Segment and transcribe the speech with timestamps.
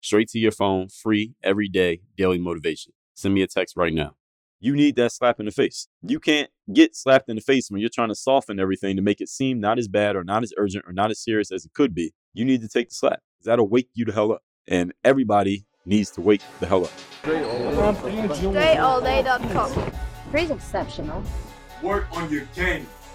[0.00, 2.92] Straight to your phone, free every day, daily motivation.
[3.14, 4.14] Send me a text right now.
[4.62, 5.88] You need that slap in the face.
[6.02, 9.20] You can't get slapped in the face when you're trying to soften everything to make
[9.20, 11.72] it seem not as bad or not as urgent or not as serious as it
[11.72, 12.12] could be.
[12.34, 13.20] You need to take the slap.
[13.42, 14.42] That'll wake you the hell up.
[14.68, 16.92] And everybody needs to wake the hell up.
[17.22, 19.92] DreAllDay.com.
[20.30, 21.24] Dre's exceptional.
[21.82, 22.86] Work on your game.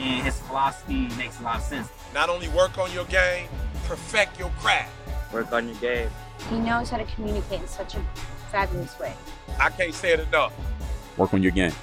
[0.00, 1.88] And his philosophy makes a lot of sense.
[2.14, 3.48] Not only work on your game,
[3.84, 4.90] perfect your craft.
[5.30, 6.08] Work on your game.
[6.48, 8.02] He knows how to communicate in such a
[8.50, 9.12] fabulous way.
[9.60, 10.54] I can't say it enough.
[11.18, 11.74] Work on your game.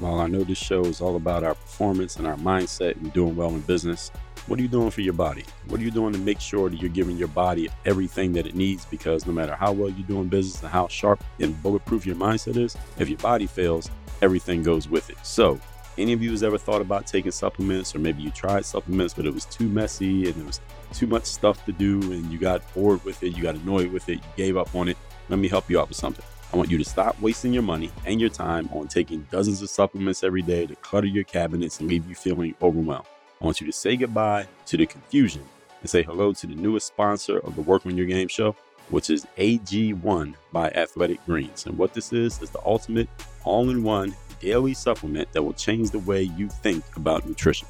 [0.00, 3.36] While I know this show is all about our performance and our mindset and doing
[3.36, 4.10] well in business,
[4.46, 5.44] what are you doing for your body?
[5.68, 8.54] What are you doing to make sure that you're giving your body everything that it
[8.54, 8.84] needs?
[8.84, 12.16] Because no matter how well you do in business and how sharp and bulletproof your
[12.16, 15.16] mindset is, if your body fails, everything goes with it.
[15.22, 15.60] So,
[15.98, 19.26] any of you has ever thought about taking supplements, or maybe you tried supplements, but
[19.26, 20.60] it was too messy and it was
[20.92, 24.08] too much stuff to do, and you got bored with it, you got annoyed with
[24.08, 24.96] it, you gave up on it?
[25.28, 26.24] Let me help you out with something.
[26.52, 29.70] I want you to stop wasting your money and your time on taking dozens of
[29.70, 33.06] supplements every day to clutter your cabinets and leave you feeling overwhelmed.
[33.42, 35.42] I want you to say goodbye to the confusion
[35.80, 38.54] and say hello to the newest sponsor of the Work on Your Game show,
[38.90, 41.66] which is AG1 by Athletic Greens.
[41.66, 43.08] And what this is, is the ultimate
[43.42, 47.66] all in one daily supplement that will change the way you think about nutrition.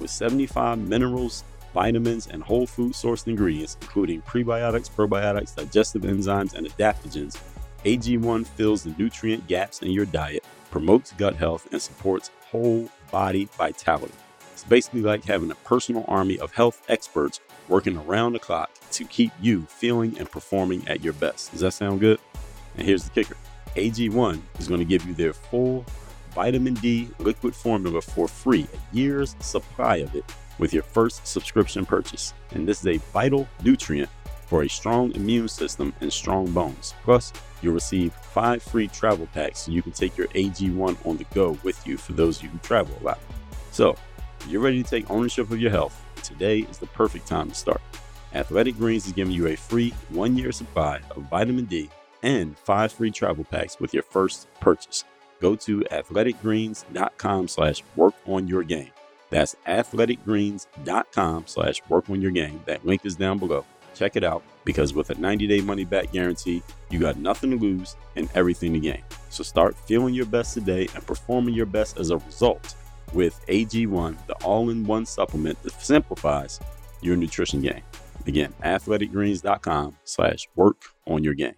[0.00, 6.66] With 75 minerals, vitamins, and whole food sourced ingredients, including prebiotics, probiotics, digestive enzymes, and
[6.66, 7.40] adaptogens,
[7.84, 13.44] AG1 fills the nutrient gaps in your diet, promotes gut health, and supports whole body
[13.56, 14.14] vitality.
[14.62, 19.04] It's basically like having a personal army of health experts working around the clock to
[19.04, 21.50] keep you feeling and performing at your best.
[21.50, 22.20] Does that sound good?
[22.76, 23.36] And here's the kicker
[23.74, 25.84] AG1 is going to give you their full
[26.30, 30.24] vitamin D liquid formula for free, a year's supply of it
[30.60, 32.32] with your first subscription purchase.
[32.52, 34.10] And this is a vital nutrient
[34.46, 36.94] for a strong immune system and strong bones.
[37.02, 41.24] Plus, you'll receive five free travel packs so you can take your AG1 on the
[41.34, 43.18] go with you for those of you who travel a lot.
[43.72, 43.96] So,
[44.42, 47.54] if you're ready to take ownership of your health, today is the perfect time to
[47.54, 47.80] start.
[48.34, 51.90] Athletic Greens is giving you a free one year supply of vitamin D
[52.22, 55.04] and five free travel packs with your first purchase.
[55.40, 58.90] Go to athleticgreens.com slash work on your game.
[59.30, 62.60] That's athleticgreens.com slash work on your game.
[62.66, 63.64] That link is down below.
[63.94, 67.56] Check it out because with a 90 day money back guarantee, you got nothing to
[67.56, 69.02] lose and everything to gain.
[69.30, 72.74] So start feeling your best today and performing your best as a result
[73.14, 76.60] with AG1, the all in one supplement that simplifies
[77.00, 77.82] your nutrition game.
[78.26, 81.54] Again, athleticgreens.com slash work on your game.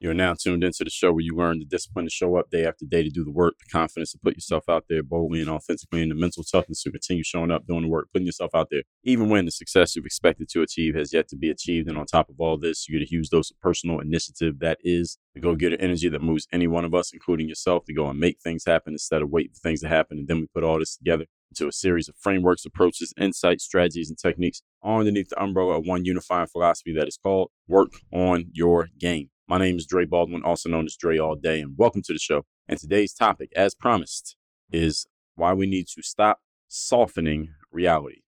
[0.00, 2.64] You're now tuned into the show where you learn the discipline to show up day
[2.64, 5.50] after day to do the work, the confidence to put yourself out there boldly and
[5.50, 8.68] authentically, and the mental toughness to continue showing up, doing the work, putting yourself out
[8.70, 11.88] there, even when the success you've expected to achieve has yet to be achieved.
[11.88, 14.78] And on top of all this, you get a huge dose of personal initiative that
[14.84, 18.08] is the go getter energy that moves any one of us, including yourself, to go
[18.08, 20.18] and make things happen instead of waiting for things to happen.
[20.18, 24.10] And then we put all this together into a series of frameworks, approaches, insights, strategies,
[24.10, 28.44] and techniques all underneath the umbrella of one unifying philosophy that is called work on
[28.52, 29.30] your game.
[29.50, 32.18] My name is Dre Baldwin, also known as Dre All Day, and welcome to the
[32.18, 32.44] show.
[32.68, 34.36] And today's topic, as promised,
[34.70, 35.06] is
[35.36, 38.20] why we need to stop softening reality.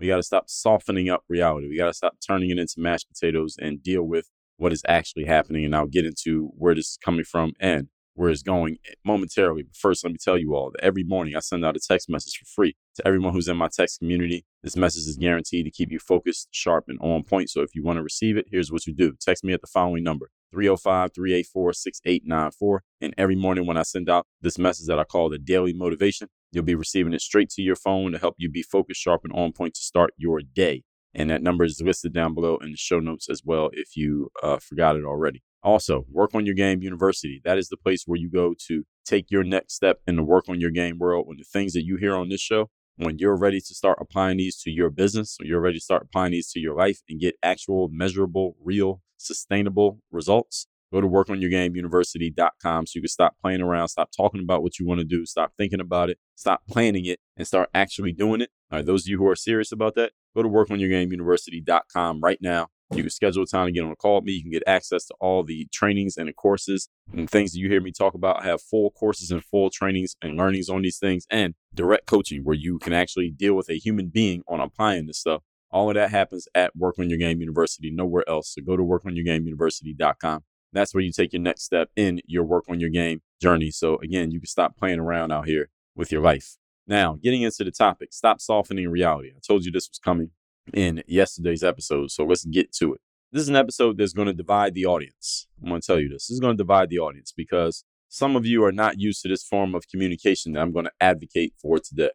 [0.00, 1.68] We got to stop softening up reality.
[1.68, 5.26] We got to stop turning it into mashed potatoes and deal with what is actually
[5.26, 5.64] happening.
[5.64, 9.62] And I'll get into where this is coming from and where it's going momentarily.
[9.62, 12.08] But first, let me tell you all that every morning I send out a text
[12.08, 14.44] message for free to everyone who's in my text community.
[14.62, 17.50] This message is guaranteed to keep you focused, sharp, and on point.
[17.50, 19.66] So if you want to receive it, here's what you do text me at the
[19.66, 22.82] following number 305 384 6894.
[23.00, 26.28] And every morning when I send out this message that I call the daily motivation,
[26.52, 29.32] you'll be receiving it straight to your phone to help you be focused, sharp, and
[29.32, 30.84] on point to start your day.
[31.16, 34.30] And that number is listed down below in the show notes as well if you
[34.42, 35.42] uh, forgot it already.
[35.64, 37.40] Also, Work on Your Game University.
[37.42, 40.44] That is the place where you go to take your next step in the work
[40.48, 41.26] on your game world.
[41.26, 44.36] When the things that you hear on this show, when you're ready to start applying
[44.36, 47.36] these to your business, you're ready to start applying these to your life and get
[47.42, 54.10] actual, measurable, real, sustainable results, go to workonyourgameuniversity.com so you can stop playing around, stop
[54.14, 57.46] talking about what you want to do, stop thinking about it, stop planning it, and
[57.46, 58.50] start actually doing it.
[58.70, 62.68] All right, those of you who are serious about that, go to workonyourgameuniversity.com right now.
[62.94, 64.32] You can schedule time to get on a call with me.
[64.32, 67.68] You can get access to all the trainings and the courses and things that you
[67.68, 68.42] hear me talk about.
[68.42, 72.42] I have full courses and full trainings and learnings on these things and direct coaching
[72.44, 75.42] where you can actually deal with a human being on applying this stuff.
[75.72, 78.54] All of that happens at Work on Your Game University, nowhere else.
[78.54, 80.44] So go to workonyourgameuniversity.com.
[80.72, 83.72] That's where you take your next step in your work on your game journey.
[83.72, 86.56] So again, you can stop playing around out here with your life.
[86.86, 89.30] Now, getting into the topic, stop softening reality.
[89.34, 90.30] I told you this was coming
[90.72, 92.10] in yesterday's episode.
[92.10, 93.00] So let's get to it.
[93.32, 95.48] This is an episode that's going to divide the audience.
[95.60, 96.28] I'm going to tell you this.
[96.28, 99.28] This is going to divide the audience because some of you are not used to
[99.28, 102.10] this form of communication that I'm going to advocate for today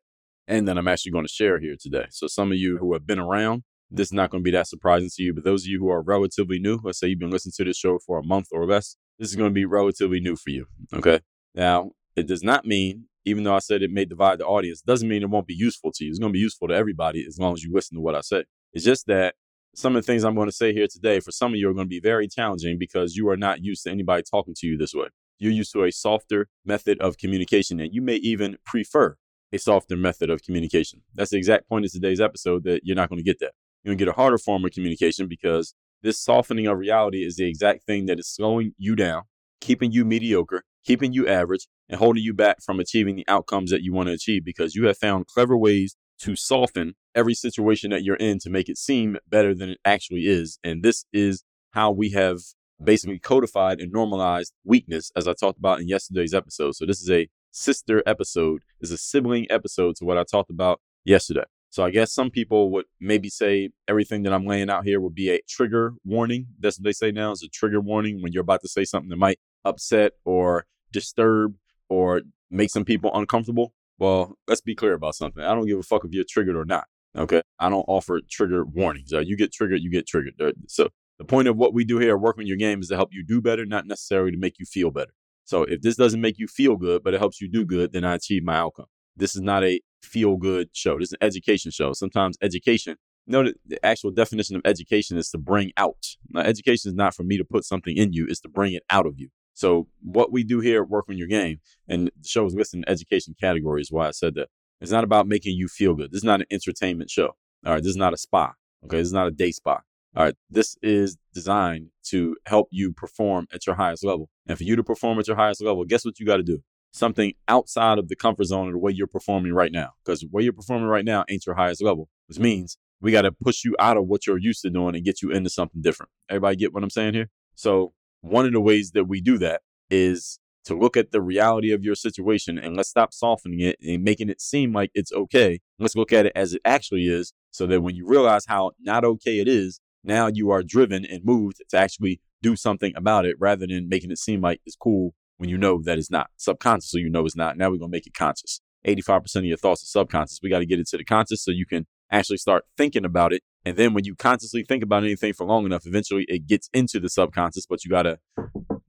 [0.48, 2.06] and that I'm actually going to share here today.
[2.10, 4.68] So some of you who have been around, this is not going to be that
[4.68, 5.34] surprising to you.
[5.34, 7.78] But those of you who are relatively new, let's say you've been listening to this
[7.78, 10.68] show for a month or less, this is going to be relatively new for you.
[10.94, 11.20] Okay.
[11.54, 15.08] Now, it does not mean even though I said it may divide the audience, doesn't
[15.08, 16.10] mean it won't be useful to you.
[16.10, 18.22] It's going to be useful to everybody as long as you listen to what I
[18.22, 18.46] say.
[18.74, 19.36] It's just that
[19.76, 21.74] some of the things I'm going to say here today for some of you are
[21.74, 24.78] going to be very challenging because you are not used to anybody talking to you
[24.78, 25.08] this way.
[25.38, 29.16] You're used to a softer method of communication, and you may even prefer
[29.54, 31.02] a softer method of communication.
[31.16, 33.54] That's the exact point of today's episode that you're not going to get that.
[33.84, 35.74] You're going to get a harder form of communication because
[36.04, 39.24] this softening of reality is the exact thing that is slowing you down,
[39.62, 43.82] keeping you mediocre, keeping you average, and holding you back from achieving the outcomes that
[43.82, 48.04] you want to achieve because you have found clever ways to soften every situation that
[48.04, 50.60] you're in to make it seem better than it actually is.
[50.64, 52.40] And this is how we have
[52.84, 56.76] basically codified and normalized weakness, as I talked about in yesterday's episode.
[56.76, 60.80] So, this is a sister episode, is a sibling episode to what I talked about
[61.04, 61.46] yesterday.
[61.70, 65.16] So, I guess some people would maybe say everything that I'm laying out here would
[65.16, 66.48] be a trigger warning.
[66.60, 69.10] That's what they say now is a trigger warning when you're about to say something
[69.10, 69.40] that might
[69.70, 71.56] upset or disturb
[71.90, 72.22] or
[72.52, 75.44] make some people uncomfortable, well, let's be clear about something.
[75.44, 76.86] I don't give a fuck if you're triggered or not.
[77.18, 77.42] Okay.
[77.60, 79.14] I don't offer trigger warnings.
[79.14, 80.34] Uh, you get triggered, you get triggered.
[80.68, 83.10] So the point of what we do here, work on your game, is to help
[83.12, 85.12] you do better, not necessarily to make you feel better.
[85.44, 88.06] So if this doesn't make you feel good, but it helps you do good, then
[88.06, 88.86] I achieve my outcome.
[89.18, 90.98] This is not a feel good show.
[90.98, 91.92] This is an education show.
[91.94, 92.96] Sometimes education,
[93.26, 96.06] you know, the actual definition of education is to bring out.
[96.30, 98.84] Now, education is not for me to put something in you, it's to bring it
[98.90, 99.30] out of you.
[99.60, 102.78] So what we do here at Work on Your Game, and the show is listed
[102.78, 104.48] in education category is why I said that.
[104.80, 106.12] It's not about making you feel good.
[106.12, 107.36] This is not an entertainment show.
[107.66, 107.84] All right.
[107.84, 108.54] This is not a spa.
[108.86, 109.00] Okay.
[109.00, 109.82] This is not a day spa.
[110.16, 110.36] All right.
[110.50, 114.30] This is designed to help you perform at your highest level.
[114.48, 116.64] And for you to perform at your highest level, guess what you got to do?
[116.94, 119.90] Something outside of the comfort zone of the way you're performing right now.
[120.06, 123.24] Because the way you're performing right now ain't your highest level, which means we got
[123.24, 125.82] to push you out of what you're used to doing and get you into something
[125.82, 126.14] different.
[126.30, 127.30] Everybody get what I'm saying here?
[127.56, 127.92] So
[128.22, 131.84] one of the ways that we do that is to look at the reality of
[131.84, 135.60] your situation and let's stop softening it and making it seem like it's okay.
[135.80, 139.04] Let's look at it as it actually is so that when you realize how not
[139.04, 143.36] okay it is, now you are driven and moved to actually do something about it
[143.40, 146.30] rather than making it seem like it's cool when you know that it's not.
[146.38, 147.58] Subconscious, so you know it's not.
[147.58, 148.62] Now we're going to make it conscious.
[148.86, 150.40] 85% of your thoughts are subconscious.
[150.42, 153.34] We got to get it to the conscious so you can actually start thinking about
[153.34, 153.44] it.
[153.66, 157.00] And then when you consciously think about anything for long enough, eventually it gets into
[157.00, 158.20] the subconscious, but you got to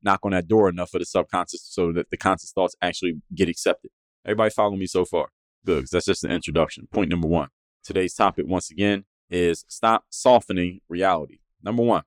[0.03, 3.49] knock on that door enough for the subconscious so that the conscious thoughts actually get
[3.49, 3.91] accepted.
[4.25, 5.29] Everybody follow me so far?
[5.65, 6.89] Good, that's just an introduction.
[6.93, 7.49] Point number one.
[7.83, 11.39] Today's topic, once again, is stop softening reality.
[11.63, 12.03] Number one,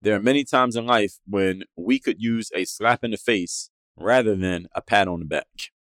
[0.00, 3.70] there are many times in life when we could use a slap in the face
[3.96, 5.46] rather than a pat on the back.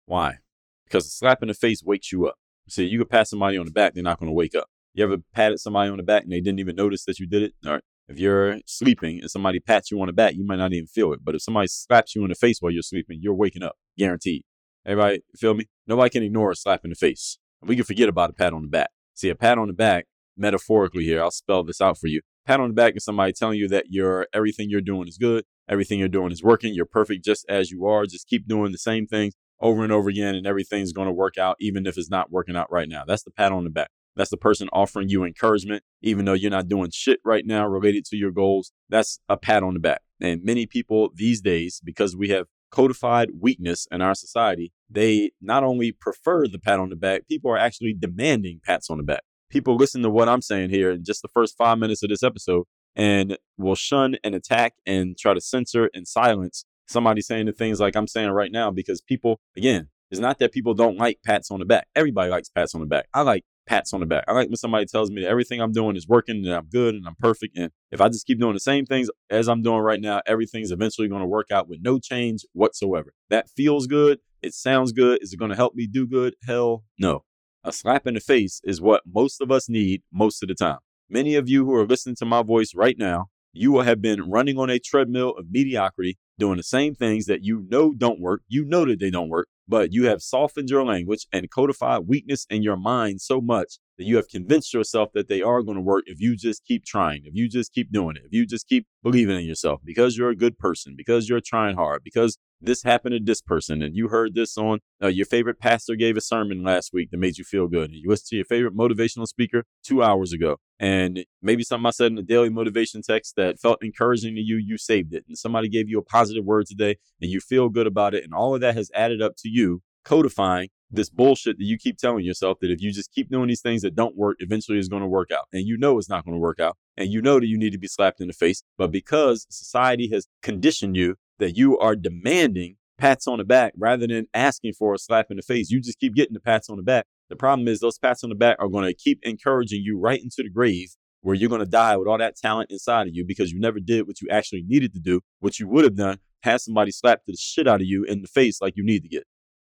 [0.07, 0.39] Why?
[0.85, 2.37] Because a slap in the face wakes you up.
[2.69, 4.69] See, you could pat somebody on the back, they're not going to wake up.
[4.93, 7.43] You ever patted somebody on the back and they didn't even notice that you did
[7.43, 7.53] it?
[7.65, 7.83] All right.
[8.09, 11.13] If you're sleeping and somebody pats you on the back, you might not even feel
[11.13, 11.21] it.
[11.23, 14.43] But if somebody slaps you in the face while you're sleeping, you're waking up, guaranteed.
[14.85, 15.67] Everybody feel me?
[15.87, 17.39] Nobody can ignore a slap in the face.
[17.63, 18.91] We can forget about a pat on the back.
[19.15, 20.07] See, a pat on the back,
[20.37, 22.23] metaphorically here, I'll spell this out for you.
[22.47, 25.45] Pat on the back is somebody telling you that your everything you're doing is good,
[25.69, 28.07] everything you're doing is working, you're perfect just as you are.
[28.07, 31.39] Just keep doing the same things over and over again, and everything's going to work
[31.39, 33.05] out, even if it's not working out right now.
[33.07, 33.91] That's the pat on the back.
[34.17, 38.05] That's the person offering you encouragement, even though you're not doing shit right now related
[38.07, 38.73] to your goals.
[38.88, 40.02] That's a pat on the back.
[40.21, 45.64] And many people these days, because we have codified weakness in our society, they not
[45.64, 49.23] only prefer the pat on the back, people are actually demanding pats on the back.
[49.50, 52.23] people listen to what I'm saying here in just the first five minutes of this
[52.23, 52.64] episode
[52.97, 57.81] and will shun and attack and try to censor and silence somebody saying the things
[57.81, 61.50] like I'm saying right now because people, again, it's not that people don't like pats
[61.50, 61.87] on the back.
[61.95, 63.07] Everybody likes pats on the back.
[63.14, 64.25] I like pats on the back.
[64.26, 66.95] I like when somebody tells me that everything I'm doing is working and I'm good
[66.95, 67.57] and I'm perfect.
[67.57, 70.71] And if I just keep doing the same things as I'm doing right now, everything's
[70.71, 73.12] eventually going to work out with no change whatsoever.
[73.29, 74.19] That feels good.
[74.43, 75.23] It sounds good.
[75.23, 76.35] Is it going to help me do good?
[76.47, 77.25] Hell no.
[77.62, 80.79] A slap in the face is what most of us need most of the time.
[81.11, 84.31] Many of you who are listening to my voice right now, you will have been
[84.31, 88.43] running on a treadmill of mediocrity, doing the same things that you know don't work.
[88.49, 92.47] You know that they don't work, but you have softened your language and codified weakness
[92.51, 95.83] in your mind so much that you have convinced yourself that they are going to
[95.83, 98.66] work if you just keep trying, if you just keep doing it, if you just
[98.66, 102.83] keep believing in yourself, because you're a good person, because you're trying hard, because this
[102.83, 106.21] happened to this person and you heard this on uh, your favorite pastor gave a
[106.23, 109.26] sermon last week that made you feel good and you listened to your favorite motivational
[109.26, 113.59] speaker two hours ago and maybe something i said in the daily motivation text that
[113.59, 116.97] felt encouraging to you you saved it and somebody gave you a positive word today
[117.23, 119.80] and you feel good about it and all of that has added up to you
[120.04, 123.61] codifying this bullshit that you keep telling yourself that if you just keep doing these
[123.61, 125.47] things that don't work, eventually it's going to work out.
[125.53, 126.77] And you know it's not going to work out.
[126.97, 128.63] And you know that you need to be slapped in the face.
[128.77, 134.07] But because society has conditioned you that you are demanding pats on the back rather
[134.07, 135.71] than asking for a slap in the face.
[135.71, 137.07] You just keep getting the pats on the back.
[137.31, 140.23] The problem is those pats on the back are going to keep encouraging you right
[140.23, 140.91] into the grave
[141.23, 143.81] where you're going to die with all that talent inside of you because you never
[143.81, 147.27] did what you actually needed to do, what you would have done had somebody slapped
[147.27, 149.25] the shit out of you in the face like you need to get.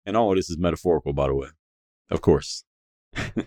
[0.07, 1.49] And all of this is metaphorical, by the way.
[2.09, 2.63] Of course.
[3.13, 3.45] the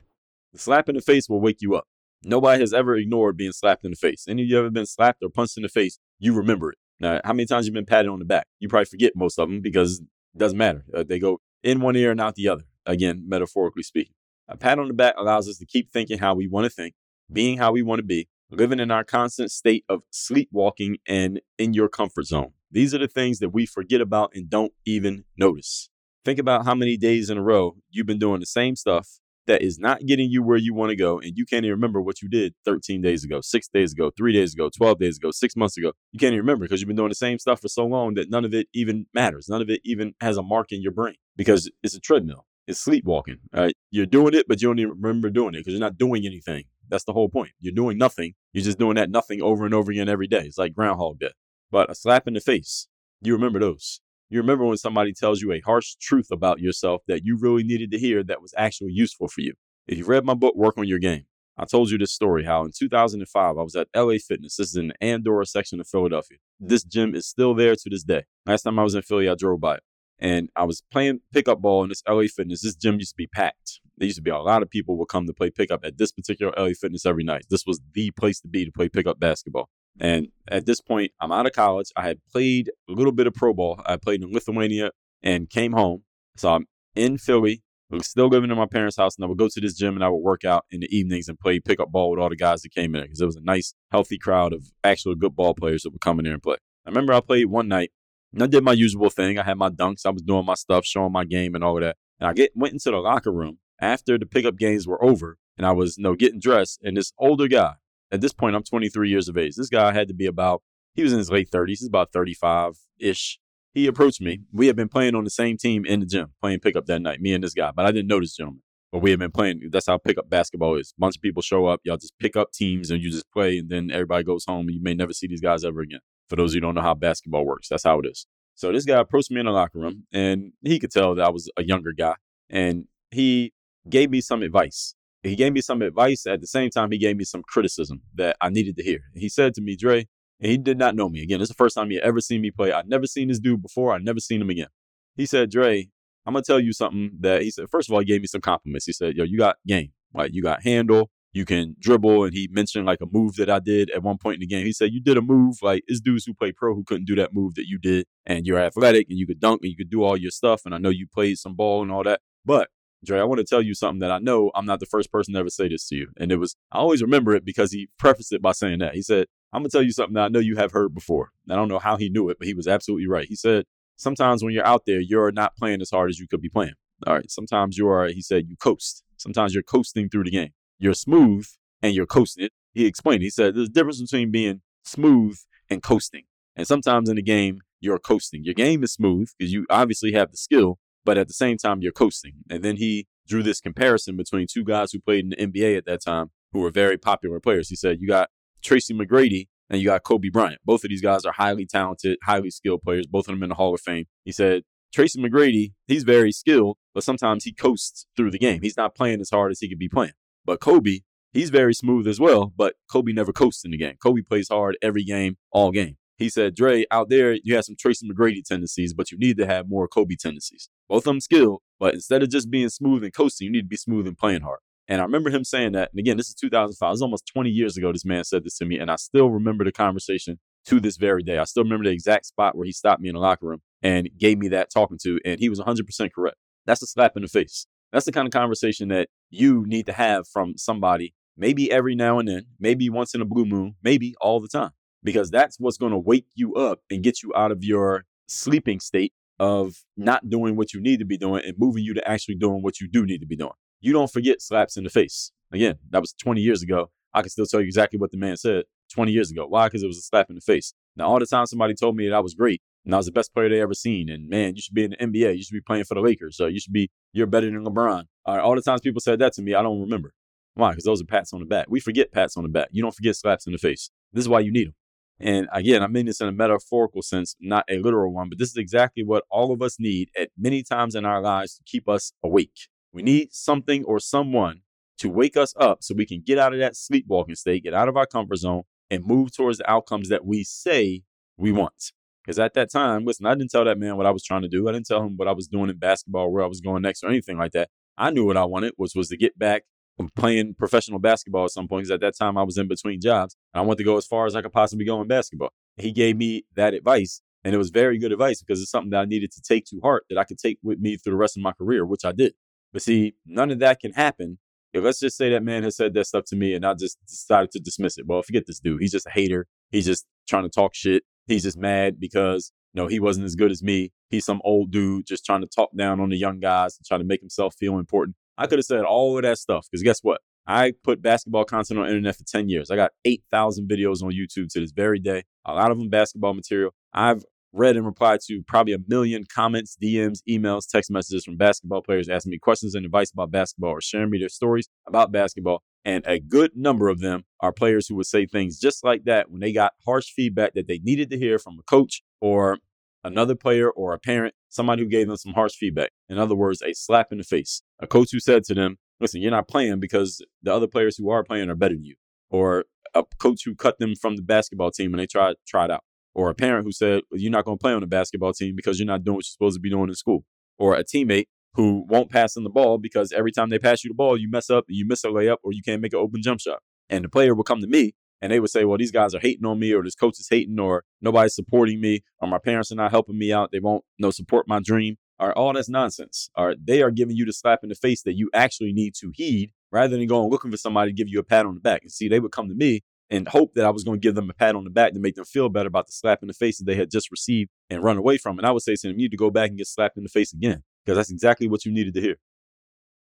[0.55, 1.89] slap in the face will wake you up.
[2.23, 4.27] Nobody has ever ignored being slapped in the face.
[4.29, 6.79] Any of you ever been slapped or punched in the face, you remember it.
[7.01, 8.47] Now, how many times you been patted on the back?
[8.59, 10.85] You probably forget most of them because it doesn't matter.
[10.95, 12.65] Uh, they go in one ear and out the other.
[12.85, 14.13] Again, metaphorically speaking.
[14.47, 16.95] A pat on the back allows us to keep thinking how we want to think,
[17.33, 21.73] being how we want to be, living in our constant state of sleepwalking and in
[21.73, 22.53] your comfort zone.
[22.71, 25.89] These are the things that we forget about and don't even notice.
[26.25, 29.63] Think about how many days in a row you've been doing the same stuff that
[29.63, 32.21] is not getting you where you want to go and you can't even remember what
[32.21, 35.57] you did 13 days ago, six days ago, three days ago, 12 days ago, six
[35.57, 35.93] months ago.
[36.13, 38.31] You can't even remember because you've been doing the same stuff for so long that
[38.31, 39.49] none of it even matters.
[39.49, 42.47] None of it even has a mark in your brain because it's a treadmill.
[42.67, 43.39] It's sleepwalking.
[43.53, 43.75] Right?
[43.91, 46.65] You're doing it, but you don't even remember doing it because you're not doing anything.
[46.89, 47.53] That's the whole point.
[47.61, 48.35] You're doing nothing.
[48.53, 50.43] You're just doing that nothing over and over again every day.
[50.43, 51.33] It's like Groundhog Day.
[51.71, 52.89] But a slap in the face,
[53.23, 54.01] you remember those.
[54.33, 57.91] You remember when somebody tells you a harsh truth about yourself that you really needed
[57.91, 59.55] to hear that was actually useful for you.
[59.89, 61.25] If you've read my book, Work on Your Game,
[61.59, 64.55] I told you this story how in 2005, I was at LA Fitness.
[64.55, 66.39] This is in the Andorra section of Philadelphia.
[66.61, 68.23] This gym is still there to this day.
[68.47, 69.83] Last time I was in Philly, I drove by it.
[70.21, 72.63] And I was playing pickup ball in this LA Fitness.
[72.63, 73.81] This gym used to be packed.
[73.99, 76.13] There used to be a lot of people would come to play pickup at this
[76.13, 77.47] particular LA Fitness every night.
[77.51, 79.71] This was the place to be to play pickup basketball.
[79.99, 81.91] And at this point, I'm out of college.
[81.97, 83.83] I had played a little bit of pro ball.
[83.85, 84.91] I played in Lithuania
[85.23, 86.05] and came home.
[86.37, 89.39] So I'm in Philly I was still living in my parents' house, and I would
[89.39, 91.91] go to this gym and I would work out in the evenings and play pickup
[91.91, 94.53] ball with all the guys that came in because it was a nice, healthy crowd
[94.53, 96.57] of actual good ball players that would come in there and play.
[96.87, 97.91] I remember I played one night
[98.33, 99.39] and I did my usual thing.
[99.39, 101.83] I had my dunks, I was doing my stuff, showing my game and all of
[101.83, 101.97] that.
[102.21, 105.67] And I get went into the locker room after the pickup games were over, and
[105.67, 107.75] I was you know getting dressed, and this older guy.
[108.13, 109.55] At this point, I'm 23 years of age.
[109.57, 110.63] This guy had to be about
[110.95, 111.69] he was in his late 30s.
[111.69, 113.39] He's about 35 ish
[113.73, 114.41] he approached me.
[114.53, 117.21] We had been playing on the same team in the gym, playing pickup that night,
[117.21, 117.71] me and this guy.
[117.75, 118.63] But I didn't know this gentleman.
[118.93, 119.69] But we had been playing.
[119.71, 120.93] That's how pickup basketball is.
[120.97, 121.81] A bunch of people show up.
[121.85, 124.69] Y'all just pick up teams and you just play, and then everybody goes home.
[124.69, 126.01] You may never see these guys ever again.
[126.29, 128.27] For those who don't know how basketball works, that's how it is.
[128.57, 131.31] So this guy approached me in the locker room, and he could tell that I
[131.31, 132.15] was a younger guy,
[132.49, 133.53] and he
[133.89, 134.97] gave me some advice.
[135.23, 136.27] He gave me some advice.
[136.27, 139.01] At the same time, he gave me some criticism that I needed to hear.
[139.15, 140.07] He said to me, Dre,
[140.41, 141.23] and he did not know me.
[141.23, 142.73] Again, it's the first time he had ever seen me play.
[142.73, 143.93] I'd never seen this dude before.
[143.93, 144.69] I'd never seen him again.
[145.17, 145.89] He said, Dre,
[146.27, 147.67] I'm gonna tell you something that he said.
[147.71, 148.87] First of all, he gave me some compliments.
[148.87, 149.93] He said, Yo, you got game.
[150.15, 153.61] Like you got handle, you can dribble, and he mentioned like a move that I
[153.61, 154.67] did at one point in the game.
[154.67, 157.15] He said, You did a move like it's dudes who play pro who couldn't do
[157.17, 159.91] that move that you did, and you're athletic and you could dunk and you could
[159.91, 160.63] do all your stuff.
[160.65, 162.21] And I know you played some ball and all that.
[162.45, 162.69] But
[163.05, 165.35] Dre, I want to tell you something that I know I'm not the first person
[165.35, 166.09] to ever say this to you.
[166.19, 168.95] And it was, I always remember it because he prefaced it by saying that.
[168.95, 171.31] He said, I'm going to tell you something that I know you have heard before.
[171.49, 173.27] I don't know how he knew it, but he was absolutely right.
[173.27, 173.65] He said,
[173.97, 176.75] sometimes when you're out there, you're not playing as hard as you could be playing.
[177.07, 177.31] All right.
[177.31, 179.03] Sometimes you are, he said, you coast.
[179.17, 180.51] Sometimes you're coasting through the game.
[180.79, 181.47] You're smooth
[181.83, 182.53] and you're coasting it.
[182.73, 185.39] He explained, he said, there's a difference between being smooth
[185.69, 186.25] and coasting.
[186.55, 188.45] And sometimes in the game, you're coasting.
[188.45, 191.81] Your game is smooth because you obviously have the skill, but at the same time,
[191.83, 192.35] you're coasting.
[192.49, 195.87] And then he drew this comparison between two guys who played in the NBA at
[195.87, 197.69] that time who were very popular players.
[197.69, 198.31] He said, You got
[198.63, 200.61] Tracy McGrady and you got Kobe Bryant.
[200.65, 203.55] Both of these guys are highly talented, highly skilled players, both of them in the
[203.55, 204.07] Hall of Fame.
[204.25, 208.61] He said, Tracy McGrady, he's very skilled, but sometimes he coasts through the game.
[208.63, 210.15] He's not playing as hard as he could be playing.
[210.45, 211.01] But Kobe,
[211.33, 213.95] he's very smooth as well, but Kobe never coasts in the game.
[214.03, 215.97] Kobe plays hard every game, all game.
[216.19, 219.47] He said, Dre, out there, you have some Tracy McGrady tendencies, but you need to
[219.47, 220.69] have more Kobe tendencies.
[220.91, 223.69] Both of them skilled, but instead of just being smooth and coasting, you need to
[223.69, 224.59] be smooth and playing hard.
[224.89, 225.91] And I remember him saying that.
[225.93, 226.85] And again, this is 2005.
[226.85, 228.77] It was almost 20 years ago this man said this to me.
[228.77, 231.39] And I still remember the conversation to this very day.
[231.39, 234.11] I still remember the exact spot where he stopped me in the locker room and
[234.19, 235.21] gave me that talking to.
[235.25, 236.37] And he was 100% correct.
[236.67, 237.69] That's a slap in the face.
[237.93, 242.19] That's the kind of conversation that you need to have from somebody, maybe every now
[242.19, 244.71] and then, maybe once in a blue moon, maybe all the time,
[245.05, 248.81] because that's what's going to wake you up and get you out of your sleeping
[248.81, 252.37] state of not doing what you need to be doing and moving you to actually
[252.37, 255.33] doing what you do need to be doing you don't forget slaps in the face.
[255.53, 256.91] Again, that was 20 years ago.
[257.13, 259.47] I can still tell you exactly what the man said 20 years ago.
[259.47, 259.67] Why?
[259.67, 260.75] Because it was a slap in the face.
[260.97, 263.13] Now, all the time somebody told me that I was great and I was the
[263.13, 265.55] best player they ever seen, and man, you should be in the NBA, you should
[265.55, 268.05] be playing for the Lakers, so you should be, you're better than LeBron.
[268.25, 270.15] All, right, all the times people said that to me, I don't remember.
[270.55, 270.71] Why?
[270.71, 271.67] Because those are pats on the back.
[271.69, 272.69] We forget pats on the back.
[272.71, 273.91] You don't forget slaps in the face.
[274.13, 274.75] This is why you need them.
[275.21, 278.49] And again, I mean this in a metaphorical sense, not a literal one, but this
[278.49, 281.89] is exactly what all of us need at many times in our lives to keep
[281.89, 282.69] us awake.
[282.93, 284.63] We need something or someone
[284.99, 287.89] to wake us up so we can get out of that sleepwalking state, get out
[287.89, 291.03] of our comfort zone, and move towards the outcomes that we say
[291.37, 291.93] we want.
[292.25, 294.49] Because at that time, listen, I didn't tell that man what I was trying to
[294.49, 294.69] do.
[294.69, 297.03] I didn't tell him what I was doing in basketball, where I was going next,
[297.03, 297.69] or anything like that.
[297.97, 299.65] I knew what I wanted, which was to get back
[300.09, 301.83] playing professional basketball at some point.
[301.83, 304.07] Because at that time, I was in between jobs, and I wanted to go as
[304.07, 305.53] far as I could possibly go in basketball.
[305.77, 309.01] He gave me that advice, and it was very good advice because it's something that
[309.01, 311.37] I needed to take to heart that I could take with me through the rest
[311.37, 312.35] of my career, which I did.
[312.73, 314.39] But see, none of that can happen.
[314.73, 316.99] If let's just say that man has said that stuff to me and I just
[317.07, 318.07] decided to dismiss it.
[318.07, 318.81] Well, forget this dude.
[318.81, 319.47] He's just a hater.
[319.71, 321.03] He's just trying to talk shit.
[321.27, 323.91] He's just mad because, you know, he wasn't as good as me.
[324.11, 327.01] He's some old dude just trying to talk down on the young guys and trying
[327.01, 328.17] to make himself feel important.
[328.41, 330.23] I could have said all of that stuff because guess what?
[330.47, 332.71] I put basketball content on the internet for 10 years.
[332.71, 336.33] I got 8,000 videos on YouTube to this very day, a lot of them basketball
[336.33, 336.73] material.
[336.95, 337.23] I've
[337.53, 342.09] read and replied to probably a million comments, DMs, emails, text messages from basketball players
[342.09, 345.63] asking me questions and advice about basketball or sharing me their stories about basketball.
[345.85, 349.31] And a good number of them are players who would say things just like that
[349.31, 352.59] when they got harsh feedback that they needed to hear from a coach or
[353.05, 355.91] another player or a parent, somebody who gave them some harsh feedback.
[356.09, 357.63] In other words, a slap in the face.
[357.81, 361.11] A coach who said to them, listen, you're not playing because the other players who
[361.11, 361.97] are playing are better than you.
[362.31, 365.85] Or a coach who cut them from the basketball team and they tried tried out
[366.15, 368.79] or a parent who said you're not going to play on the basketball team because
[368.79, 370.25] you're not doing what you're supposed to be doing in school,
[370.59, 373.91] or a teammate who won't pass in the ball because every time they pass you
[373.91, 376.23] the ball, you mess up, you miss a layup, or you can't make an open
[376.23, 376.61] jump shot.
[376.89, 379.21] And the player will come to me and they would say, well, these guys are
[379.21, 382.71] hating on me, or this coach is hating, or nobody's supporting me, or my parents
[382.71, 383.51] are not helping me out.
[383.53, 384.97] They won't know, support my dream.
[385.19, 386.31] Or all that's nonsense.
[386.35, 389.13] Or they are giving you the slap in the face that you actually need to
[389.15, 391.83] heed rather than going looking for somebody to give you a pat on the back.
[391.83, 392.81] And see, they would come to me
[393.11, 394.99] and hope that I was going to give them a pat on the back to
[395.01, 397.51] make them feel better about the slap in the face that they had just received
[397.69, 398.39] and run away from.
[398.39, 400.05] And I would say to them, you need to go back and get slapped in
[400.05, 402.17] the face again because that's exactly what you needed to hear.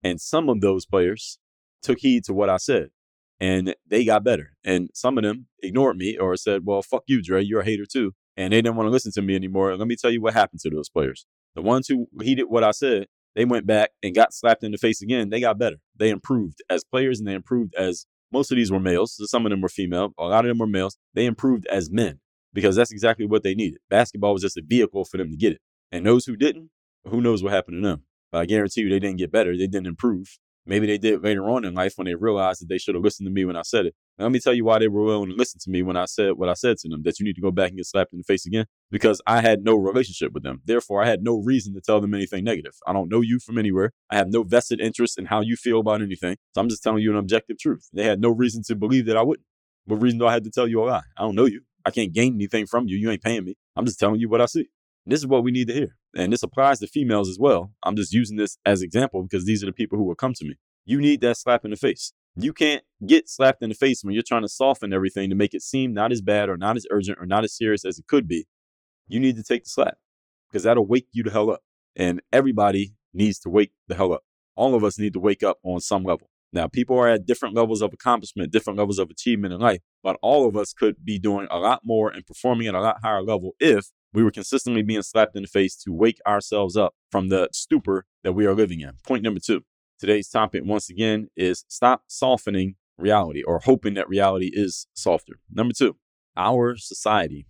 [0.02, 1.38] And some of those players
[1.82, 2.90] took heed to what I said
[3.42, 4.52] and they got better.
[4.62, 7.84] And some of them ignored me or said, well, fuck you, Dre, you're a hater
[7.84, 8.12] too.
[8.36, 9.76] And they didn't want to listen to me anymore.
[9.76, 11.26] Let me tell you what happened to those players.
[11.56, 14.78] The ones who heeded what I said, they went back and got slapped in the
[14.78, 15.30] face again.
[15.30, 15.78] They got better.
[15.96, 19.16] They improved as players and they improved as most of these were males.
[19.16, 20.14] So some of them were female.
[20.18, 20.96] A lot of them were males.
[21.12, 22.20] They improved as men
[22.54, 23.80] because that's exactly what they needed.
[23.90, 25.60] Basketball was just a vehicle for them to get it.
[25.90, 26.70] And those who didn't,
[27.06, 28.04] who knows what happened to them.
[28.30, 29.56] But I guarantee you they didn't get better.
[29.56, 30.38] They didn't improve.
[30.64, 33.26] Maybe they did later on in life when they realized that they should have listened
[33.26, 33.94] to me when I said it.
[34.18, 36.34] let me tell you why they were willing to listen to me when I said
[36.34, 38.18] what I said to them, that you need to go back and get slapped in
[38.18, 40.62] the face again, because I had no relationship with them.
[40.64, 42.74] Therefore, I had no reason to tell them anything negative.
[42.86, 43.92] I don't know you from anywhere.
[44.08, 46.36] I have no vested interest in how you feel about anything.
[46.54, 47.88] So I'm just telling you an objective truth.
[47.92, 49.46] They had no reason to believe that I wouldn't.
[49.86, 51.02] What reason do I have to tell you a lie?
[51.16, 51.62] I don't know you.
[51.84, 52.96] I can't gain anything from you.
[52.96, 53.56] You ain't paying me.
[53.74, 54.68] I'm just telling you what I see.
[55.06, 55.96] This is what we need to hear.
[56.14, 57.72] And this applies to females as well.
[57.84, 60.44] I'm just using this as example because these are the people who will come to
[60.44, 62.12] me you need that slap in the face.
[62.34, 65.54] You can't get slapped in the face when you're trying to soften everything to make
[65.54, 68.06] it seem not as bad or not as urgent or not as serious as it
[68.06, 68.46] could be.
[69.06, 69.98] You need to take the slap
[70.48, 71.60] because that'll wake you the hell up.
[71.94, 74.22] And everybody needs to wake the hell up.
[74.56, 76.30] All of us need to wake up on some level.
[76.54, 80.18] Now, people are at different levels of accomplishment, different levels of achievement in life, but
[80.22, 83.22] all of us could be doing a lot more and performing at a lot higher
[83.22, 87.28] level if we were consistently being slapped in the face to wake ourselves up from
[87.28, 88.92] the stupor that we are living in.
[89.06, 89.62] Point number two
[89.98, 95.34] Today's topic, once again, is stop softening reality or hoping that reality is softer.
[95.48, 95.96] Number two,
[96.36, 97.46] our society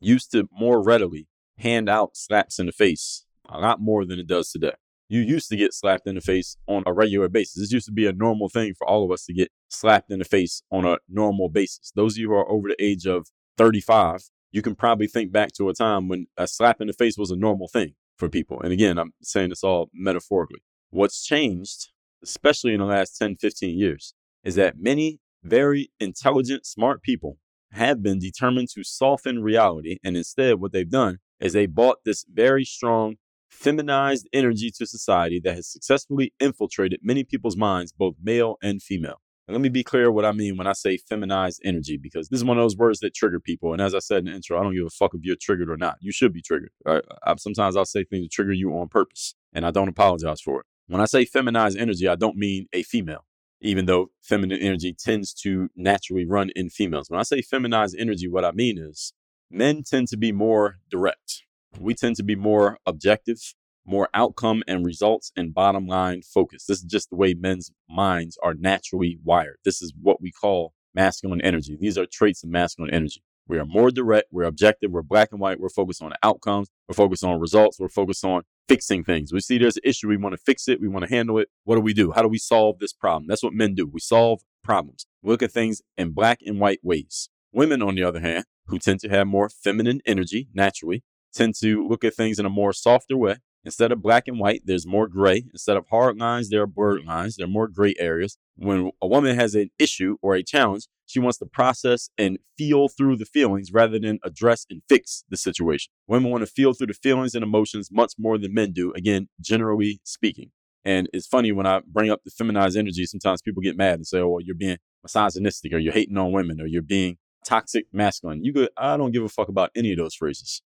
[0.00, 4.26] used to more readily hand out slaps in the face a lot more than it
[4.26, 4.74] does today.
[5.08, 7.62] You used to get slapped in the face on a regular basis.
[7.62, 10.18] This used to be a normal thing for all of us to get slapped in
[10.18, 11.92] the face on a normal basis.
[11.94, 15.50] Those of you who are over the age of 35, you can probably think back
[15.52, 18.60] to a time when a slap in the face was a normal thing for people.
[18.60, 20.62] And again, I'm saying this all metaphorically.
[20.90, 21.88] What's changed,
[22.22, 24.14] especially in the last 10, 15 years,
[24.44, 27.38] is that many very intelligent, smart people
[27.72, 29.98] have been determined to soften reality.
[30.04, 33.16] And instead, what they've done is they bought this very strong,
[33.48, 39.20] feminized energy to society that has successfully infiltrated many people's minds, both male and female.
[39.46, 42.44] Let me be clear what I mean when I say feminized energy, because this is
[42.44, 43.74] one of those words that trigger people.
[43.74, 45.68] And as I said in the intro, I don't give a fuck if you're triggered
[45.68, 45.98] or not.
[46.00, 46.70] You should be triggered.
[46.86, 47.04] Right?
[47.22, 50.60] I, sometimes I'll say things to trigger you on purpose, and I don't apologize for
[50.60, 50.66] it.
[50.86, 53.26] When I say feminized energy, I don't mean a female,
[53.60, 57.10] even though feminine energy tends to naturally run in females.
[57.10, 59.12] When I say feminized energy, what I mean is
[59.50, 61.42] men tend to be more direct.
[61.78, 63.54] We tend to be more objective
[63.86, 66.66] more outcome and results and bottom line focus.
[66.66, 69.58] This is just the way men's minds are naturally wired.
[69.64, 71.76] This is what we call masculine energy.
[71.78, 73.22] These are traits of masculine energy.
[73.46, 76.94] We are more direct, we're objective, we're black and white, we're focused on outcomes, we're
[76.94, 79.34] focused on results, we're focused on fixing things.
[79.34, 81.48] We see there's an issue, we want to fix it, we want to handle it.
[81.64, 82.12] What do we do?
[82.12, 83.26] How do we solve this problem?
[83.28, 83.86] That's what men do.
[83.86, 85.06] We solve problems.
[85.22, 87.28] We look at things in black and white ways.
[87.52, 91.86] Women, on the other hand, who tend to have more feminine energy naturally, tend to
[91.86, 93.36] look at things in a more softer way.
[93.64, 95.44] Instead of black and white, there's more gray.
[95.52, 97.36] Instead of hard lines, there are blurred lines.
[97.36, 98.36] There are more gray areas.
[98.56, 102.88] When a woman has an issue or a challenge, she wants to process and feel
[102.88, 105.92] through the feelings rather than address and fix the situation.
[106.06, 109.28] Women want to feel through the feelings and emotions much more than men do, again,
[109.40, 110.50] generally speaking.
[110.84, 114.06] And it's funny when I bring up the feminized energy, sometimes people get mad and
[114.06, 117.86] say, oh, well, you're being misogynistic or you're hating on women or you're being toxic
[117.92, 118.44] masculine.
[118.44, 120.62] You go, I don't give a fuck about any of those phrases.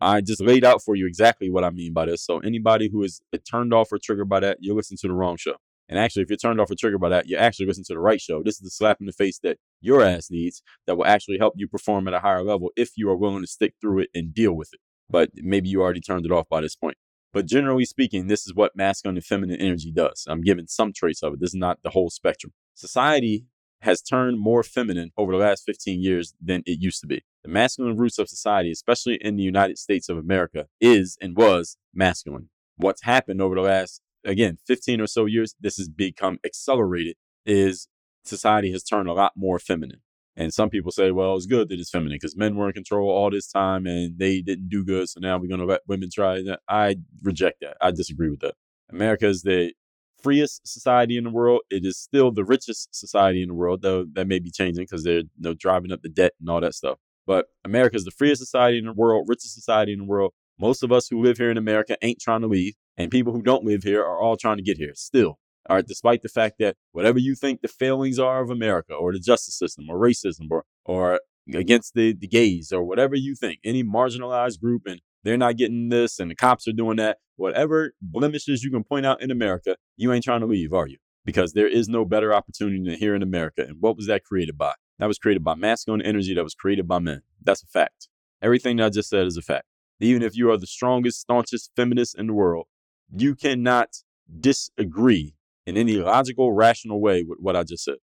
[0.00, 2.24] I just laid out for you exactly what I mean by this.
[2.24, 5.36] So anybody who is turned off or triggered by that, you're listening to the wrong
[5.36, 5.56] show.
[5.88, 8.00] And actually, if you're turned off or triggered by that, you're actually listening to the
[8.00, 8.42] right show.
[8.42, 11.54] This is the slap in the face that your ass needs that will actually help
[11.56, 14.34] you perform at a higher level if you are willing to stick through it and
[14.34, 14.80] deal with it.
[15.08, 16.96] But maybe you already turned it off by this point.
[17.32, 20.24] But generally speaking, this is what masculine and feminine energy does.
[20.26, 21.40] I'm giving some traits of it.
[21.40, 22.52] This is not the whole spectrum.
[22.74, 23.44] Society
[23.82, 27.24] has turned more feminine over the last 15 years than it used to be.
[27.46, 31.76] The masculine roots of society, especially in the United States of America, is and was
[31.94, 32.48] masculine.
[32.76, 37.86] What's happened over the last, again, 15 or so years, this has become accelerated, is
[38.24, 40.00] society has turned a lot more feminine.
[40.34, 43.08] And some people say, well, it's good that it's feminine because men were in control
[43.08, 45.08] all this time and they didn't do good.
[45.08, 46.42] So now we're going to let women try.
[46.68, 47.76] I reject that.
[47.80, 48.54] I disagree with that.
[48.90, 49.72] America is the
[50.20, 51.60] freest society in the world.
[51.70, 55.04] It is still the richest society in the world, though that may be changing because
[55.04, 56.98] they're you know, driving up the debt and all that stuff.
[57.26, 60.32] But America is the freest society in the world, richest society in the world.
[60.58, 63.42] Most of us who live here in America ain't trying to leave, and people who
[63.42, 65.38] don't live here are all trying to get here still.
[65.68, 69.12] All right, despite the fact that whatever you think the failings are of America or
[69.12, 71.20] the justice system or racism or or
[71.52, 75.88] against the, the gays or whatever you think, any marginalized group and they're not getting
[75.88, 77.18] this and the cops are doing that.
[77.36, 80.98] Whatever blemishes you can point out in America, you ain't trying to leave, are you?
[81.24, 83.62] Because there is no better opportunity than here in America.
[83.62, 84.74] And what was that created by?
[84.98, 87.22] That was created by masculine energy that was created by men.
[87.42, 88.08] That's a fact.
[88.42, 89.66] Everything that I just said is a fact.
[90.00, 92.66] Even if you are the strongest, staunchest feminist in the world,
[93.14, 94.02] you cannot
[94.40, 95.34] disagree
[95.66, 97.96] in any logical, rational way with what I just said.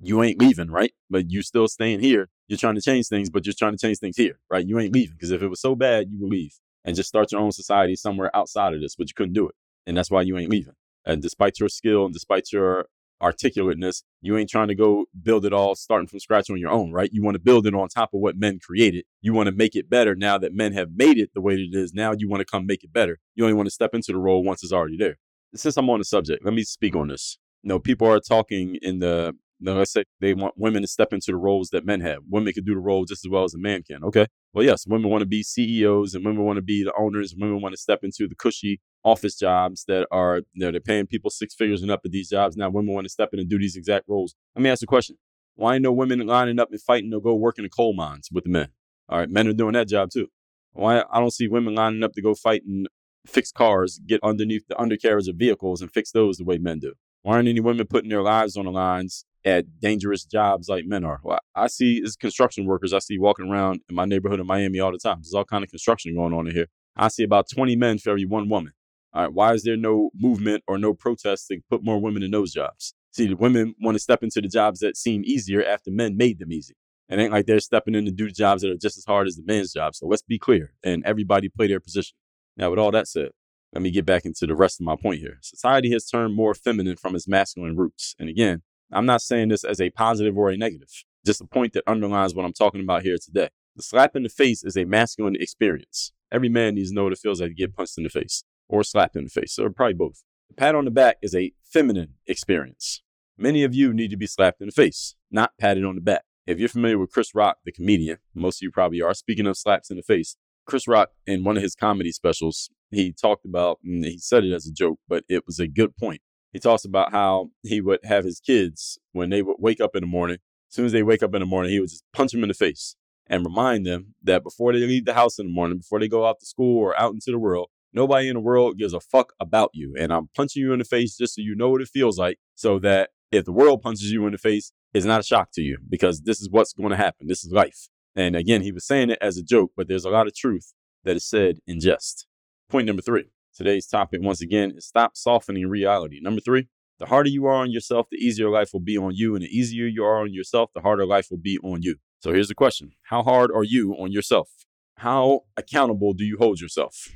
[0.00, 0.92] You ain't leaving, right?
[1.08, 2.28] But you still staying here.
[2.48, 4.66] You're trying to change things, but you're trying to change things here, right?
[4.66, 6.54] You ain't leaving because if it was so bad, you would leave
[6.84, 9.54] and just start your own society somewhere outside of this, but you couldn't do it.
[9.86, 10.74] And that's why you ain't leaving.
[11.04, 12.86] And despite your skill and despite your
[13.22, 16.92] articulateness, you ain't trying to go build it all starting from scratch on your own,
[16.92, 17.10] right?
[17.12, 19.04] You want to build it on top of what men created.
[19.20, 21.74] You want to make it better now that men have made it the way it
[21.74, 21.94] is.
[21.94, 23.18] Now you want to come make it better.
[23.34, 25.16] You only want to step into the role once it's already there.
[25.54, 27.38] Since I'm on the subject, let me speak on this.
[27.62, 31.12] You know, people are talking in the now, let's say they want women to step
[31.12, 32.18] into the roles that men have.
[32.28, 34.04] Women can do the role just as well as a man can.
[34.04, 34.26] Okay.
[34.52, 37.32] Well, yes, women want to be CEOs and women want to be the owners.
[37.32, 40.80] And women want to step into the cushy office jobs that are, you know, they're
[40.80, 42.56] paying people six figures and up at these jobs.
[42.56, 44.34] Now, women want to step in and do these exact roles.
[44.56, 45.16] Let me ask you a question.
[45.54, 48.28] Why ain't no women lining up and fighting to go work in the coal mines
[48.32, 48.68] with the men?
[49.08, 49.30] All right.
[49.30, 50.26] Men are doing that job too.
[50.72, 52.88] Why I don't see women lining up to go fight and
[53.26, 56.92] fix cars, get underneath the undercarriage of vehicles and fix those the way men do.
[57.22, 61.04] Why aren't any women putting their lives on the lines at dangerous jobs like men
[61.04, 61.20] are?
[61.22, 64.80] Well, I see as construction workers, I see walking around in my neighborhood in Miami
[64.80, 65.18] all the time.
[65.22, 66.66] There's all kind of construction going on in here.
[66.96, 68.72] I see about 20 men for every one woman.
[69.16, 72.32] All right, why is there no movement or no protest to put more women in
[72.32, 72.92] those jobs?
[73.12, 76.38] See, the women want to step into the jobs that seem easier after men made
[76.38, 76.74] them easy.
[77.08, 79.36] It ain't like they're stepping in to do jobs that are just as hard as
[79.36, 80.00] the men's jobs.
[80.00, 82.14] So let's be clear and everybody play their position.
[82.58, 83.30] Now, with all that said,
[83.72, 85.38] let me get back into the rest of my point here.
[85.40, 88.14] Society has turned more feminine from its masculine roots.
[88.18, 88.60] And again,
[88.92, 90.90] I'm not saying this as a positive or a negative,
[91.24, 93.48] just a point that underlines what I'm talking about here today.
[93.76, 96.12] The slap in the face is a masculine experience.
[96.30, 98.44] Every man needs to know what it feels like to get punched in the face
[98.68, 100.22] or slapped in the face, or probably both.
[100.48, 103.02] The pat on the back is a feminine experience.
[103.38, 106.22] Many of you need to be slapped in the face, not patted on the back.
[106.46, 109.14] If you're familiar with Chris Rock, the comedian, most of you probably are.
[109.14, 113.12] Speaking of slaps in the face, Chris Rock, in one of his comedy specials, he
[113.12, 116.20] talked about, and he said it as a joke, but it was a good point.
[116.52, 120.02] He talks about how he would have his kids, when they would wake up in
[120.02, 120.38] the morning,
[120.70, 122.48] as soon as they wake up in the morning, he would just punch them in
[122.48, 126.00] the face and remind them that before they leave the house in the morning, before
[126.00, 128.92] they go out to school or out into the world, nobody in the world gives
[128.92, 129.94] a fuck about you.
[129.98, 132.38] And I'm punching you in the face just so you know what it feels like,
[132.54, 135.62] so that if the world punches you in the face, it's not a shock to
[135.62, 137.26] you because this is what's going to happen.
[137.26, 137.88] This is life.
[138.14, 140.72] And again, he was saying it as a joke, but there's a lot of truth
[141.04, 142.26] that is said in jest.
[142.68, 143.30] Point number three.
[143.54, 146.20] Today's topic, once again, is stop softening reality.
[146.20, 149.34] Number three, the harder you are on yourself, the easier life will be on you.
[149.34, 151.96] And the easier you are on yourself, the harder life will be on you.
[152.20, 154.50] So here's the question How hard are you on yourself?
[154.98, 157.08] How accountable do you hold yourself?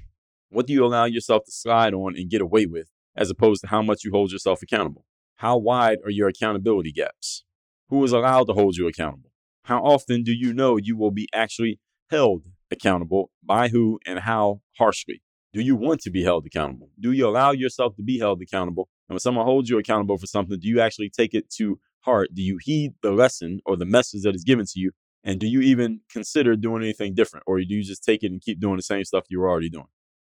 [0.52, 3.68] What do you allow yourself to slide on and get away with, as opposed to
[3.68, 5.06] how much you hold yourself accountable?
[5.36, 7.44] How wide are your accountability gaps?
[7.88, 9.30] Who is allowed to hold you accountable?
[9.64, 11.78] How often do you know you will be actually
[12.10, 15.22] held accountable by who and how harshly?
[15.52, 16.90] Do you want to be held accountable?
[16.98, 18.88] Do you allow yourself to be held accountable?
[19.08, 22.30] And when someone holds you accountable for something, do you actually take it to heart?
[22.34, 24.90] Do you heed the lesson or the message that is given to you?
[25.22, 27.44] And do you even consider doing anything different?
[27.46, 29.70] Or do you just take it and keep doing the same stuff you were already
[29.70, 29.86] doing?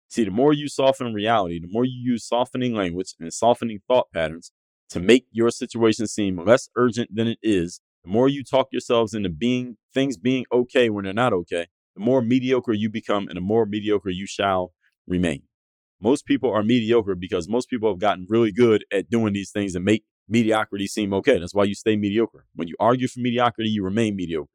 [0.08, 4.06] See, the more you soften reality, the more you use softening language and softening thought
[4.12, 4.52] patterns
[4.90, 9.14] to make your situation seem less urgent than it is, the more you talk yourselves
[9.14, 11.66] into being things being okay when they're not okay,
[11.96, 14.72] the more mediocre you become and the more mediocre you shall
[15.06, 15.42] remain.
[16.00, 19.74] Most people are mediocre because most people have gotten really good at doing these things
[19.74, 21.38] and make mediocrity seem okay.
[21.38, 22.44] That's why you stay mediocre.
[22.54, 24.50] When you argue for mediocrity, you remain mediocre.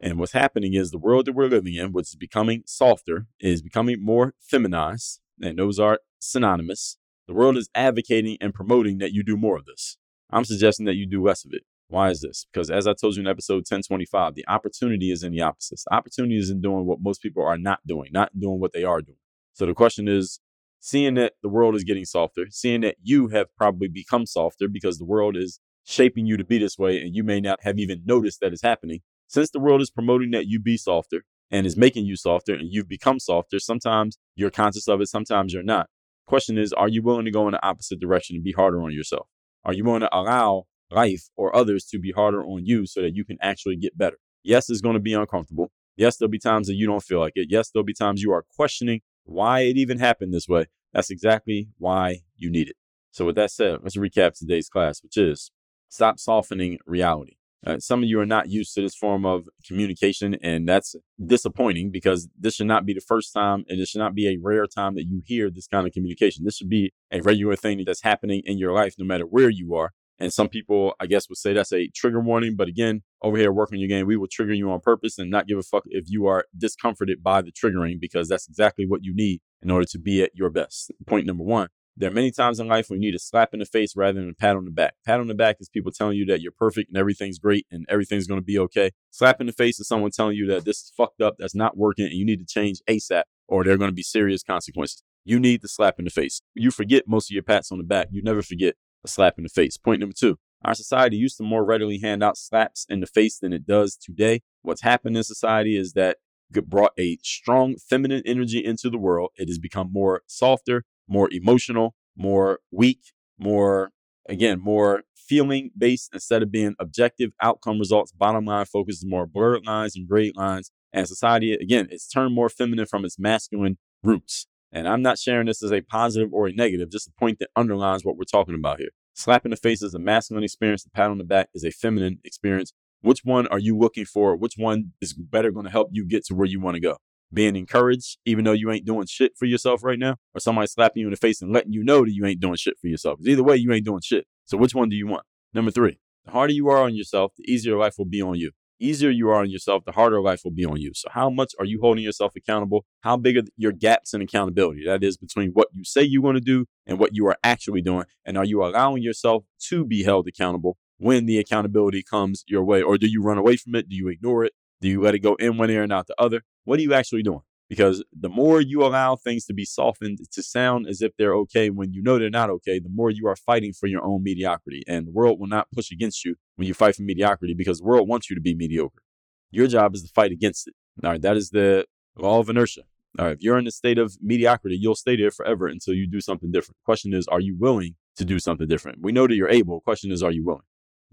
[0.00, 3.62] And what's happening is the world that we're living in, which is becoming softer, is
[3.62, 6.98] becoming more feminized, and those are synonymous.
[7.26, 9.96] The world is advocating and promoting that you do more of this.
[10.30, 11.62] I'm suggesting that you do less of it.
[11.88, 12.46] Why is this?
[12.52, 15.80] Because as I told you in episode 1025, the opportunity is in the opposite.
[15.88, 18.84] The opportunity is in doing what most people are not doing, not doing what they
[18.84, 19.18] are doing.
[19.54, 20.40] So the question is
[20.80, 24.98] seeing that the world is getting softer, seeing that you have probably become softer because
[24.98, 28.02] the world is shaping you to be this way and you may not have even
[28.04, 29.00] noticed that it's happening.
[29.28, 32.72] Since the world is promoting that you be softer and is making you softer and
[32.72, 35.88] you've become softer, sometimes you're conscious of it, sometimes you're not.
[36.26, 38.92] Question is, are you willing to go in the opposite direction and be harder on
[38.92, 39.28] yourself?
[39.64, 43.14] Are you willing to allow life or others to be harder on you so that
[43.14, 44.18] you can actually get better?
[44.42, 45.70] Yes, it's going to be uncomfortable.
[45.96, 47.48] Yes, there'll be times that you don't feel like it.
[47.50, 50.66] Yes, there'll be times you are questioning why it even happened this way.
[50.92, 52.76] That's exactly why you need it.
[53.10, 55.50] So, with that said, let's recap today's class, which is
[55.88, 57.36] stop softening reality.
[57.66, 61.90] Uh, some of you are not used to this form of communication, and that's disappointing
[61.90, 64.66] because this should not be the first time and it should not be a rare
[64.66, 66.44] time that you hear this kind of communication.
[66.44, 69.74] This should be a regular thing that's happening in your life, no matter where you
[69.74, 69.90] are.
[70.18, 72.54] And some people, I guess, would say that's a trigger warning.
[72.56, 75.46] But again, over here working your game, we will trigger you on purpose and not
[75.46, 79.14] give a fuck if you are discomforted by the triggering because that's exactly what you
[79.14, 80.92] need in order to be at your best.
[81.06, 83.60] Point number one there are many times in life when you need a slap in
[83.60, 84.94] the face rather than a pat on the back.
[85.04, 87.86] Pat on the back is people telling you that you're perfect and everything's great and
[87.88, 88.90] everything's going to be okay.
[89.10, 91.76] Slap in the face is someone telling you that this is fucked up, that's not
[91.76, 95.02] working, and you need to change ASAP or there are going to be serious consequences.
[95.24, 96.42] You need the slap in the face.
[96.54, 98.08] You forget most of your pats on the back.
[98.10, 99.76] You never forget a slap in the face.
[99.76, 100.38] Point number two.
[100.64, 103.96] Our society used to more readily hand out slaps in the face than it does
[103.96, 104.42] today.
[104.62, 106.18] What's happened in society is that
[106.50, 109.30] brought a strong feminine energy into the world.
[109.36, 113.00] It has become more softer, more emotional, more weak,
[113.38, 113.90] more,
[114.28, 118.12] again, more feeling based instead of being objective outcome results.
[118.12, 120.70] Bottom line focus is more blurred lines and gray lines.
[120.92, 124.46] And society, again, it's turned more feminine from its masculine roots.
[124.72, 127.50] And I'm not sharing this as a positive or a negative, just a point that
[127.56, 128.90] underlines what we're talking about here.
[129.14, 130.84] Slap in the face is a masculine experience.
[130.84, 132.72] The pat on the back is a feminine experience.
[133.00, 134.36] Which one are you looking for?
[134.36, 136.96] Which one is better going to help you get to where you want to go?
[137.32, 141.00] Being encouraged, even though you ain't doing shit for yourself right now, or somebody slapping
[141.00, 143.18] you in the face and letting you know that you ain't doing shit for yourself.
[143.26, 144.26] Either way, you ain't doing shit.
[144.44, 145.24] So which one do you want?
[145.52, 148.50] Number three, the harder you are on yourself, the easier life will be on you.
[148.78, 150.92] easier you are on yourself, the harder life will be on you.
[150.94, 152.84] So, how much are you holding yourself accountable?
[153.00, 154.84] How big are your gaps in accountability?
[154.84, 157.80] That is between what you say you want to do and what you are actually
[157.80, 158.04] doing.
[158.24, 162.82] And are you allowing yourself to be held accountable when the accountability comes your way?
[162.82, 163.88] Or do you run away from it?
[163.88, 164.52] Do you ignore it?
[164.86, 166.44] Do you let it go in one ear and out the other?
[166.62, 167.40] What are you actually doing?
[167.68, 171.70] Because the more you allow things to be softened to sound as if they're okay
[171.70, 174.84] when you know they're not okay, the more you are fighting for your own mediocrity.
[174.86, 177.84] And the world will not push against you when you fight for mediocrity because the
[177.84, 179.02] world wants you to be mediocre.
[179.50, 180.74] Your job is to fight against it.
[181.02, 181.84] All right, that is the
[182.16, 182.82] law of inertia.
[183.18, 186.06] All right, if you're in a state of mediocrity, you'll stay there forever until you
[186.06, 186.76] do something different.
[186.84, 188.98] question is, are you willing to do something different?
[189.00, 189.80] We know that you're able.
[189.80, 190.62] question is, are you willing?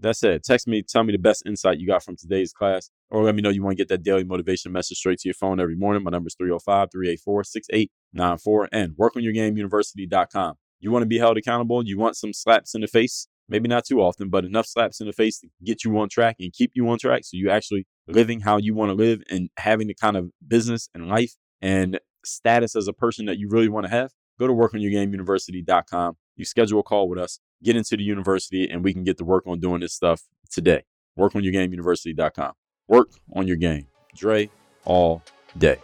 [0.04, 3.22] That said, text me, tell me the best insight you got from today's class, or
[3.22, 5.58] let me know you want to get that daily motivation message straight to your phone
[5.58, 6.02] every morning.
[6.02, 10.56] My number is 305 384 6894 and workonyourgameuniversity.com.
[10.80, 11.82] You want to be held accountable?
[11.86, 13.28] You want some slaps in the face?
[13.48, 16.36] Maybe not too often, but enough slaps in the face to get you on track
[16.38, 19.48] and keep you on track so you're actually living how you want to live and
[19.56, 23.70] having the kind of business and life and status as a person that you really
[23.70, 24.10] want to have.
[24.38, 26.16] Go to workonyourgameuniversity.com.
[26.36, 29.24] You schedule a call with us get into the university and we can get to
[29.24, 30.82] work on doing this stuff today.
[31.16, 32.52] Work on your game, Workonyourgameuniversity.com.
[32.86, 33.86] Work on your game.
[34.14, 34.50] Dre
[34.84, 35.22] all
[35.56, 35.78] day.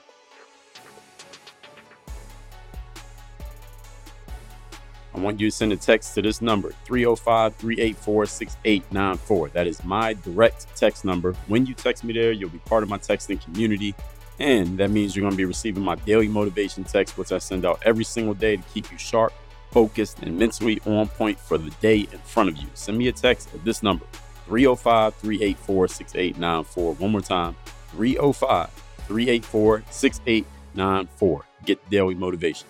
[5.12, 9.48] I want you to send a text to this number 305 384 6894.
[9.48, 11.32] That is my direct text number.
[11.48, 13.94] When you text me there, you'll be part of my texting community.
[14.38, 17.66] And that means you're going to be receiving my daily motivation text, which I send
[17.66, 19.32] out every single day to keep you sharp
[19.70, 22.68] focused, and mentally on point for the day in front of you.
[22.74, 24.04] Send me a text at this number
[24.46, 26.94] 305 384 6894.
[26.94, 27.56] One more time
[27.92, 28.70] 305
[29.06, 31.44] 384 6894.
[31.64, 32.66] Get daily motivation.